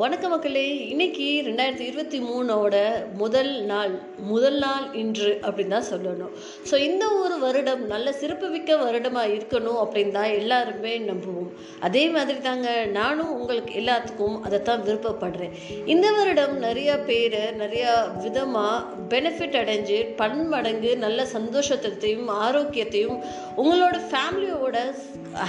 [0.00, 0.64] வணக்க மக்களே.
[0.92, 2.74] இன்னைக்கு ரெண்டாயிரத்தி இருபத்தி மூணோட
[3.20, 3.94] முதல் நாள்
[4.30, 6.32] முதல் நாள் இன்று அப்படின்னு தான் சொல்லணும்.
[6.68, 11.50] ஸோ இந்த ஒரு வருடம் நல்ல சிறப்புமிக்க வருடமாக இருக்கணும் அப்படின்னு தான் எல்லாருமே நம்புவோம்.
[11.88, 15.56] அதே மாதிரி தாங்க நானும் உங்களுக்கு எல்லாத்துக்கும் அதை தான் விருப்பப்படுறேன்.
[15.94, 17.94] இந்த வருடம் நிறையா பேர் நிறையா
[18.26, 23.18] விதமாக பெனிஃபிட் அடைஞ்சு பன்மடங்கு நல்ல சந்தோஷத்தையும் ஆரோக்கியத்தையும்
[23.62, 24.76] உங்களோட ஃபேமிலியோட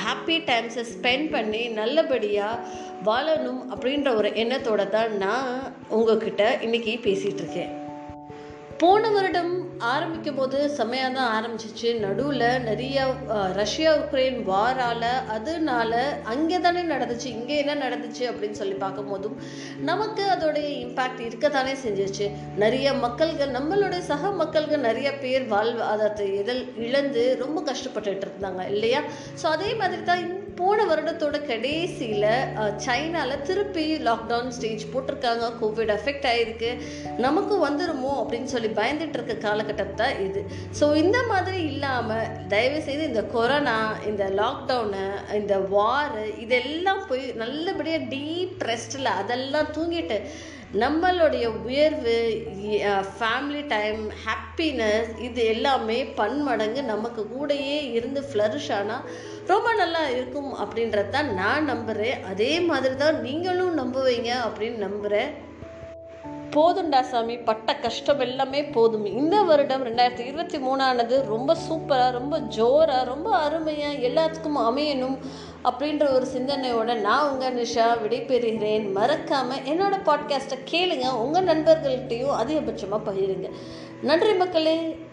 [0.06, 2.64] ஹாப்பி டைம்ஸை ஸ்பெண்ட் பண்ணி நல்லபடியாக
[3.08, 5.52] வாழணும் அப்படின்ற ஒரு எண்ணத்தோட தான் நான்
[5.98, 7.74] உங்ககிட்ட இன்னைக்கு பேசிகிட்டு இருக்கேன்
[8.82, 9.54] போன வருடம்
[9.94, 11.90] ஆரம்பிக்கும் போது செம்மையாக தான் ஆரம்பிச்சிச்சு.
[12.04, 12.98] நடுவில் நிறைய
[13.60, 15.92] ரஷ்யா உக்ரைன் வாரால் அதனால
[16.34, 19.36] அங்கே தானே நடந்துச்சு இங்கே என்ன நடந்துச்சு அப்படின்னு சொல்லி பார்க்கும்போதும்
[19.90, 22.28] நமக்கு அதோடைய இம்பேக்ட் இருக்கத்தானே செஞ்சிச்சு.
[22.64, 29.02] நிறைய மக்கள்கள் நம்மளுடைய சக மக்கள்கள் நிறைய பேர் வாழ்வாதாரத்தை எதில் இழந்து ரொம்ப கஷ்டப்பட்டுட்டு இருந்தாங்க இல்லையா?
[29.42, 30.24] ஸோ அதே மாதிரி தான்
[30.58, 32.26] போன வருடத்தோட கடைசியில்
[32.86, 35.46] சைனாவில் திருப்பி லாக்டவுன் ஸ்டேஜ் போட்டிருக்காங்க.
[35.62, 36.70] கோவிட் அஃபெக்ட் ஆகிருக்கு
[37.26, 40.44] நமக்கு வந்துருமோ அப்படின்னு சொல்லி பயந்துட்டு இருக்க காலகட்டம் தான் இது.
[40.80, 43.78] ஸோ இந்த மாதிரி இல்லாமல் தயவுசெய்து இந்த கொரோனா
[44.12, 45.06] இந்த லாக்டவுனு
[45.40, 50.20] இந்த வார் இதெல்லாம் போய் நல்லபடியாக டீப் ரெஸ்ட்டில் அதெல்லாம் தூங்கிட்டு
[50.74, 52.16] நம்மளுடைய உயர்வு
[53.14, 59.08] ஃபேமிலி டைம் ஹாப்பினஸ் இது எல்லாமே பன்மடங்கு நமக்கு கூடயே இருந்து ஃப்ளரிஷ் ஆனால்
[59.48, 65.32] ரொம்ப நல்லா இருக்கும் அப்படின்றத தான் நான் நம்புகிறேன் அதே மாதிரி தான் நீங்களும் நம்புவீங்க அப்படின்னு நம்புகிறேன்
[66.56, 69.06] போதுண்டா சாமி பட்ட கஷ்டம் எல்லாமே போதும்.
[69.06, 75.18] இந்த வருடம் ரெண்டாயிரத்தி இருபத்தி மூணானது ரொம்ப சூப்பராக ரொம்ப ஜோராக ரொம்ப அருமையாக எல்லாத்துக்கும் அமையணும்
[75.64, 78.92] அப்படின்ற ஒரு சிந்தனையோட நான் உங்கள் நிஷா விடைபெறுகிறேன்.
[78.92, 81.14] மறக்காமல் என்னோடய பாட்காஸ்ட்டை கேளுங்க.
[81.16, 83.50] உங்கள் நண்பர்கள்ட்டையும் அதிகபட்சமாக பகிருங்க.
[84.02, 85.08] நன்றி மக்களே.